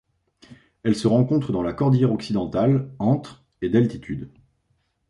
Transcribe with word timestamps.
Elle 0.81 0.95
se 0.95 1.07
rencontre 1.07 1.51
dans 1.51 1.61
la 1.61 1.73
cordillère 1.73 2.11
Occidentale, 2.11 2.91
entre 2.97 3.43
et 3.61 3.69
d'altitude. 3.69 4.29